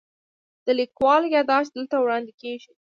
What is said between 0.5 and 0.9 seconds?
د